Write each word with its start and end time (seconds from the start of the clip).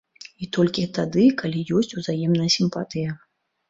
І 0.45 0.47
толькі 0.57 0.85
тады, 0.99 1.27
калі 1.43 1.63
ёсць 1.79 1.95
узаемная 2.03 2.53
сімпатыя. 2.59 3.09